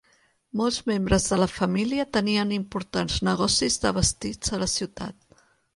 [0.61, 5.43] Molts membres de la família tenien importants negocis de vestits a la ciutat.